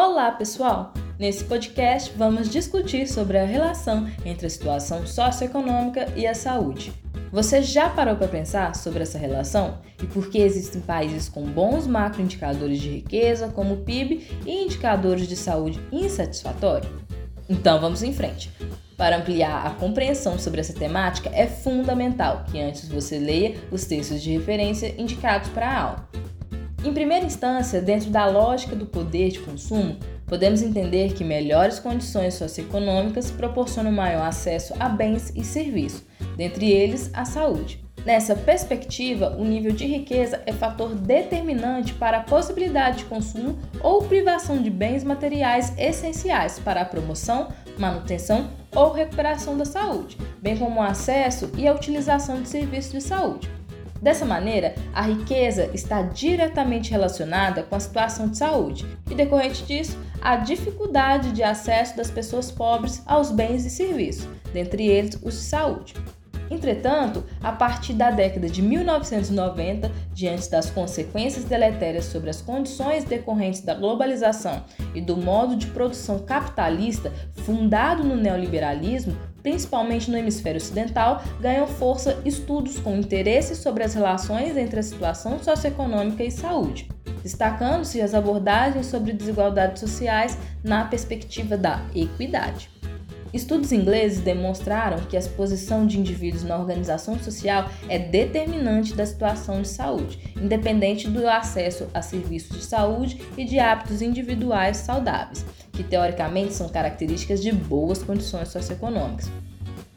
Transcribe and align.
Olá, 0.00 0.30
pessoal! 0.30 0.94
Nesse 1.18 1.42
podcast, 1.42 2.12
vamos 2.16 2.48
discutir 2.48 3.08
sobre 3.08 3.36
a 3.36 3.44
relação 3.44 4.08
entre 4.24 4.46
a 4.46 4.48
situação 4.48 5.04
socioeconômica 5.04 6.06
e 6.14 6.24
a 6.24 6.36
saúde. 6.36 6.92
Você 7.32 7.64
já 7.64 7.90
parou 7.90 8.14
para 8.14 8.28
pensar 8.28 8.76
sobre 8.76 9.02
essa 9.02 9.18
relação 9.18 9.80
e 10.00 10.06
por 10.06 10.30
que 10.30 10.38
existem 10.38 10.80
países 10.80 11.28
com 11.28 11.42
bons 11.42 11.88
macroindicadores 11.88 12.78
de 12.78 12.88
riqueza, 12.90 13.48
como 13.48 13.74
o 13.74 13.76
PIB, 13.78 14.24
e 14.46 14.62
indicadores 14.66 15.26
de 15.26 15.34
saúde 15.34 15.80
insatisfatórios? 15.90 16.92
Então 17.48 17.80
vamos 17.80 18.00
em 18.04 18.14
frente. 18.14 18.52
Para 18.96 19.16
ampliar 19.16 19.66
a 19.66 19.70
compreensão 19.70 20.38
sobre 20.38 20.60
essa 20.60 20.72
temática, 20.72 21.28
é 21.34 21.48
fundamental 21.48 22.44
que 22.48 22.60
antes 22.60 22.88
você 22.88 23.18
leia 23.18 23.56
os 23.72 23.84
textos 23.84 24.22
de 24.22 24.30
referência 24.30 24.94
indicados 24.96 25.48
para 25.48 25.68
a 25.68 25.80
aula. 25.80 26.27
Em 26.84 26.92
primeira 26.94 27.26
instância, 27.26 27.82
dentro 27.82 28.08
da 28.08 28.26
lógica 28.26 28.76
do 28.76 28.86
poder 28.86 29.30
de 29.30 29.40
consumo, 29.40 29.96
podemos 30.26 30.62
entender 30.62 31.12
que 31.12 31.24
melhores 31.24 31.80
condições 31.80 32.34
socioeconômicas 32.34 33.30
proporcionam 33.32 33.90
maior 33.90 34.24
acesso 34.24 34.74
a 34.78 34.88
bens 34.88 35.32
e 35.34 35.42
serviços, 35.42 36.04
dentre 36.36 36.70
eles 36.70 37.10
a 37.12 37.24
saúde. 37.24 37.84
Nessa 38.06 38.36
perspectiva, 38.36 39.36
o 39.36 39.44
nível 39.44 39.72
de 39.72 39.84
riqueza 39.84 40.40
é 40.46 40.52
fator 40.52 40.94
determinante 40.94 41.92
para 41.94 42.18
a 42.18 42.22
possibilidade 42.22 42.98
de 42.98 43.04
consumo 43.06 43.58
ou 43.80 44.04
privação 44.04 44.62
de 44.62 44.70
bens 44.70 45.02
materiais 45.02 45.74
essenciais 45.76 46.60
para 46.60 46.82
a 46.82 46.84
promoção, 46.84 47.48
manutenção 47.76 48.48
ou 48.74 48.92
recuperação 48.92 49.58
da 49.58 49.64
saúde, 49.64 50.16
bem 50.40 50.56
como 50.56 50.78
o 50.78 50.82
acesso 50.82 51.50
e 51.58 51.66
a 51.66 51.74
utilização 51.74 52.40
de 52.40 52.48
serviços 52.48 52.92
de 52.92 53.00
saúde. 53.00 53.57
Dessa 54.00 54.24
maneira, 54.24 54.74
a 54.94 55.02
riqueza 55.02 55.70
está 55.74 56.02
diretamente 56.02 56.90
relacionada 56.90 57.62
com 57.62 57.74
a 57.74 57.80
situação 57.80 58.28
de 58.28 58.38
saúde 58.38 58.86
e, 59.10 59.14
decorrente 59.14 59.64
disso, 59.64 59.98
a 60.20 60.36
dificuldade 60.36 61.32
de 61.32 61.42
acesso 61.42 61.96
das 61.96 62.10
pessoas 62.10 62.50
pobres 62.50 63.02
aos 63.06 63.30
bens 63.30 63.64
e 63.64 63.70
serviços, 63.70 64.28
dentre 64.52 64.86
eles 64.86 65.18
os 65.22 65.34
de 65.34 65.40
saúde. 65.40 65.94
Entretanto, 66.50 67.24
a 67.42 67.52
partir 67.52 67.92
da 67.92 68.10
década 68.10 68.48
de 68.48 68.62
1990, 68.62 69.90
diante 70.14 70.50
das 70.50 70.70
consequências 70.70 71.44
deletérias 71.44 72.06
sobre 72.06 72.30
as 72.30 72.40
condições 72.40 73.04
decorrentes 73.04 73.60
da 73.60 73.74
globalização 73.74 74.64
e 74.94 75.00
do 75.00 75.16
modo 75.16 75.56
de 75.56 75.66
produção 75.66 76.20
capitalista 76.20 77.12
fundado 77.44 78.02
no 78.02 78.16
neoliberalismo, 78.16 79.14
principalmente 79.48 80.10
no 80.10 80.18
hemisfério 80.18 80.60
ocidental, 80.60 81.22
ganham 81.40 81.66
força 81.66 82.20
estudos 82.22 82.78
com 82.78 82.94
interesse 82.94 83.56
sobre 83.56 83.82
as 83.82 83.94
relações 83.94 84.58
entre 84.58 84.78
a 84.78 84.82
situação 84.82 85.42
socioeconômica 85.42 86.22
e 86.22 86.30
saúde, 86.30 86.86
destacando-se 87.22 88.02
as 88.02 88.12
abordagens 88.12 88.84
sobre 88.84 89.14
desigualdades 89.14 89.80
sociais 89.80 90.36
na 90.62 90.84
perspectiva 90.84 91.56
da 91.56 91.82
equidade. 91.94 92.68
Estudos 93.32 93.72
ingleses 93.72 94.20
demonstraram 94.20 94.98
que 95.04 95.16
a 95.16 95.18
exposição 95.18 95.86
de 95.86 95.98
indivíduos 95.98 96.44
na 96.44 96.58
organização 96.58 97.18
social 97.18 97.70
é 97.88 97.98
determinante 97.98 98.94
da 98.94 99.06
situação 99.06 99.62
de 99.62 99.68
saúde, 99.68 100.34
independente 100.36 101.08
do 101.08 101.26
acesso 101.26 101.88
a 101.94 102.02
serviços 102.02 102.58
de 102.58 102.64
saúde 102.64 103.20
e 103.36 103.44
de 103.44 103.58
hábitos 103.58 104.02
individuais 104.02 104.78
saudáveis, 104.78 105.44
que 105.78 105.84
teoricamente 105.84 106.54
são 106.54 106.68
características 106.68 107.40
de 107.40 107.52
boas 107.52 108.02
condições 108.02 108.48
socioeconômicas. 108.48 109.30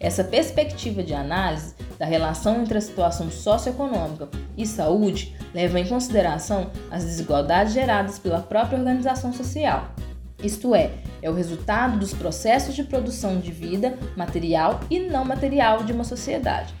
Essa 0.00 0.24
perspectiva 0.24 1.02
de 1.02 1.12
análise 1.12 1.74
da 1.98 2.06
relação 2.06 2.62
entre 2.62 2.78
a 2.78 2.80
situação 2.80 3.30
socioeconômica 3.30 4.30
e 4.56 4.66
saúde 4.66 5.36
leva 5.54 5.78
em 5.78 5.86
consideração 5.86 6.70
as 6.90 7.04
desigualdades 7.04 7.74
geradas 7.74 8.18
pela 8.18 8.40
própria 8.40 8.78
organização 8.78 9.34
social, 9.34 9.94
isto 10.42 10.74
é, 10.74 10.92
é 11.20 11.28
o 11.28 11.34
resultado 11.34 11.98
dos 11.98 12.14
processos 12.14 12.74
de 12.74 12.84
produção 12.84 13.38
de 13.38 13.50
vida 13.50 13.98
material 14.16 14.80
e 14.88 14.98
não 14.98 15.26
material 15.26 15.82
de 15.84 15.92
uma 15.92 16.04
sociedade. 16.04 16.74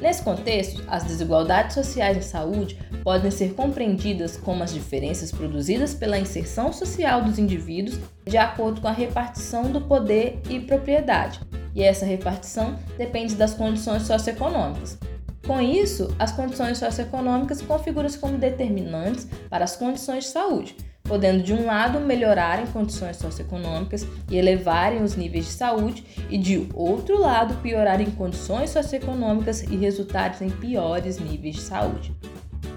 Nesse 0.00 0.22
contexto, 0.22 0.82
as 0.88 1.04
desigualdades 1.04 1.74
sociais 1.74 2.16
em 2.16 2.22
saúde 2.22 2.78
podem 3.04 3.30
ser 3.30 3.52
compreendidas 3.52 4.36
como 4.36 4.62
as 4.62 4.72
diferenças 4.72 5.30
produzidas 5.30 5.92
pela 5.92 6.18
inserção 6.18 6.72
social 6.72 7.22
dos 7.22 7.38
indivíduos 7.38 7.98
de 8.24 8.38
acordo 8.38 8.80
com 8.80 8.88
a 8.88 8.92
repartição 8.92 9.70
do 9.70 9.82
poder 9.82 10.40
e 10.48 10.58
propriedade, 10.58 11.40
e 11.74 11.82
essa 11.82 12.06
repartição 12.06 12.76
depende 12.96 13.34
das 13.34 13.52
condições 13.52 14.02
socioeconômicas. 14.02 14.98
Com 15.46 15.60
isso, 15.60 16.14
as 16.18 16.32
condições 16.32 16.78
socioeconômicas 16.78 17.60
configuram-se 17.60 18.18
como 18.18 18.38
determinantes 18.38 19.26
para 19.50 19.64
as 19.64 19.76
condições 19.76 20.24
de 20.24 20.30
saúde, 20.30 20.76
podendo 21.10 21.42
de 21.42 21.52
um 21.52 21.66
lado 21.66 21.98
melhorarem 21.98 22.66
condições 22.66 23.16
socioeconômicas 23.16 24.06
e 24.30 24.38
elevarem 24.38 25.02
os 25.02 25.16
níveis 25.16 25.46
de 25.46 25.50
saúde, 25.50 26.04
e 26.30 26.38
de 26.38 26.68
outro 26.72 27.18
lado 27.18 27.56
piorarem 27.56 28.12
condições 28.12 28.70
socioeconômicas 28.70 29.64
e 29.64 29.74
resultarem 29.74 30.46
em 30.46 30.50
piores 30.50 31.18
níveis 31.18 31.56
de 31.56 31.62
saúde. 31.62 32.14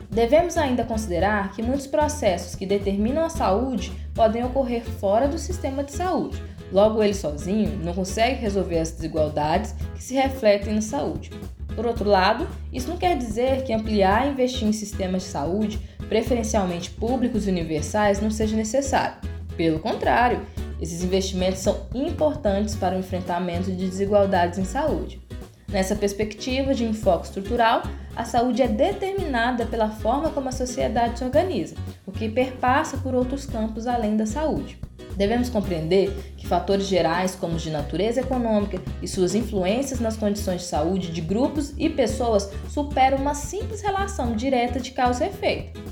Devemos 0.10 0.58
ainda 0.58 0.84
considerar 0.84 1.52
que 1.52 1.62
muitos 1.62 1.86
processos 1.86 2.56
que 2.56 2.66
determinam 2.66 3.24
a 3.24 3.30
saúde 3.30 3.92
podem 4.16 4.44
ocorrer 4.44 4.84
fora 4.84 5.28
do 5.28 5.38
sistema 5.38 5.84
de 5.84 5.92
saúde. 5.92 6.42
Logo, 6.72 7.04
ele 7.04 7.14
sozinho 7.14 7.80
não 7.84 7.94
consegue 7.94 8.42
resolver 8.42 8.80
as 8.80 8.90
desigualdades 8.90 9.76
que 9.94 10.04
se 10.04 10.16
refletem 10.16 10.74
na 10.74 10.82
saúde. 10.82 11.30
Por 11.76 11.86
outro 11.86 12.08
lado, 12.08 12.48
isso 12.72 12.88
não 12.88 12.98
quer 12.98 13.18
dizer 13.18 13.64
que 13.64 13.74
ampliar 13.74 14.28
e 14.28 14.32
investir 14.32 14.68
em 14.68 14.74
sistemas 14.74 15.24
de 15.24 15.30
saúde, 15.30 15.80
preferencialmente 16.04 16.90
públicos 16.92 17.48
e 17.48 17.50
universais, 17.50 18.22
não 18.22 18.32
seja 18.32 18.56
necessário. 18.56 19.18
Pelo 19.56 19.80
contrário, 19.80 20.42
esses 20.82 21.04
investimentos 21.04 21.60
são 21.60 21.88
importantes 21.94 22.76
para 22.76 22.96
o 22.96 23.00
enfrentamento 23.00 23.72
de 23.72 23.88
desigualdades 23.88 24.60
em 24.60 24.66
saúde. 24.66 25.22
Nessa 25.70 25.96
perspectiva 25.96 26.74
de 26.74 26.84
enfoque 26.84 27.26
estrutural, 27.26 27.82
a 28.16 28.26
saúde 28.26 28.62
é 28.62 28.68
determinada 28.68 29.66
pela 29.66 29.90
forma 29.90 30.30
como 30.30 30.50
a 30.50 30.52
sociedade 30.52 31.18
se 31.18 31.26
organiza, 31.26 31.76
o 32.06 32.12
que 32.12 32.30
perpassa 32.30 32.98
por 32.98 33.16
outros 33.16 33.46
campos 33.46 33.88
além 33.88 34.16
da 34.16 34.26
saúde. 34.26 34.78
Devemos 35.16 35.50
compreender 35.50 36.16
que 36.38 36.48
fatores 36.48 36.86
gerais, 36.86 37.36
como 37.36 37.56
os 37.56 37.62
de 37.62 37.70
natureza 37.70 38.22
econômica 38.22 38.82
e 39.02 39.08
suas 39.08 39.36
influências 39.36 40.00
nas 40.00 40.18
condições 40.18 40.62
de 40.62 40.68
saúde 40.68 41.12
de 41.12 41.22
grupos 41.22 41.74
e 41.78 41.90
pessoas, 41.90 42.52
superam 42.70 43.18
uma 43.18 43.34
simples 43.34 43.82
relação 43.82 44.36
direta 44.36 44.80
de 44.80 44.92
causa 44.92 45.26
e 45.26 45.30
efeito. 45.30 45.83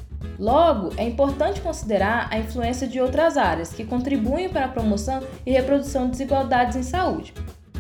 Logo, 0.42 0.90
é 0.98 1.04
importante 1.04 1.62
considerar 1.62 2.28
a 2.32 2.40
influência 2.40 2.88
de 2.88 3.00
outras 3.00 3.38
áreas 3.38 3.72
que 3.72 3.86
contribuem 3.86 4.50
para 4.50 4.66
a 4.66 4.70
promoção 4.70 5.22
e 5.46 5.52
reprodução 5.52 6.06
de 6.06 6.12
desigualdades 6.12 6.76
em 6.76 6.84
saúde, 6.84 7.32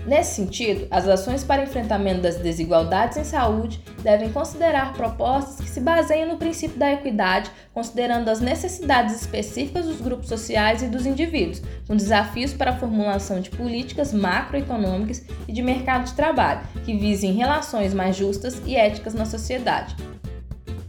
Nesse 0.06 0.36
sentido, 0.36 0.88
as 0.90 1.08
ações 1.08 1.44
para 1.44 1.62
enfrentamento 1.62 2.22
das 2.22 2.38
desigualdades 2.38 3.18
em 3.18 3.24
saúde 3.24 3.84
devem 4.02 4.32
considerar 4.32 4.94
propostas 4.94 5.58
que 5.58 5.70
se 5.70 5.80
baseiam 5.80 6.28
no 6.28 6.38
princípio 6.38 6.78
da 6.78 6.92
equidade, 6.92 7.52
considerando 7.72 8.28
as 8.30 8.42
necessidades 8.42 9.16
específicas 9.16 9.86
dos 9.86 10.02
grupos 10.02 10.28
sociais 10.28 10.82
e 10.82 10.88
dos 10.88 11.06
indivíduos, 11.06 11.62
com 11.88 11.96
desafios 11.96 12.52
para 12.52 12.72
a 12.72 12.78
formulação 12.78 13.40
de 13.40 13.52
políticas 13.52 14.12
macroeconômicas 14.12 15.24
e 15.48 15.54
de 15.54 15.62
mercado 15.62 16.06
de 16.06 16.14
trabalho 16.14 16.62
que 16.84 16.98
visem 16.98 17.34
relações 17.34 17.94
mais 17.94 18.16
justas 18.16 18.60
e 18.66 18.76
éticas 18.76 19.14
na 19.14 19.26
sociedade. 19.26 19.96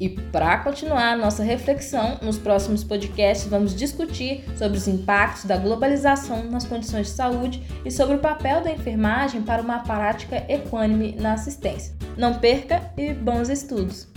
E 0.02 0.08
para 0.08 0.58
continuar 0.58 1.12
a 1.12 1.16
nossa 1.16 1.44
reflexão, 1.44 2.18
nos 2.20 2.36
próximos 2.36 2.82
podcasts 2.82 3.48
vamos 3.48 3.72
discutir 3.72 4.44
sobre 4.58 4.76
os 4.76 4.88
impactos 4.88 5.44
da 5.44 5.56
globalização 5.56 6.42
nas 6.42 6.66
condições 6.66 7.06
de 7.06 7.12
saúde 7.12 7.62
e 7.84 7.90
sobre 7.92 8.16
o 8.16 8.18
papel 8.18 8.64
da 8.64 8.72
enfermagem 8.72 9.42
para 9.42 9.62
uma 9.62 9.78
prática 9.78 10.44
equânime 10.48 11.14
na 11.20 11.34
assistência. 11.34 11.94
Não 12.16 12.34
perca 12.34 12.82
e 12.96 13.12
bons 13.12 13.48
estudos! 13.48 14.08